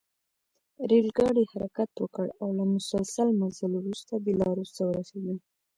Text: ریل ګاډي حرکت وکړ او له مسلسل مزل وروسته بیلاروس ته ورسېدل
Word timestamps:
ریل 0.89 1.07
ګاډي 1.17 1.43
حرکت 1.51 1.89
وکړ 1.97 2.27
او 2.41 2.47
له 2.57 2.65
مسلسل 2.75 3.27
مزل 3.41 3.71
وروسته 3.75 4.13
بیلاروس 4.25 4.69
ته 4.77 4.83
ورسېدل 4.87 5.37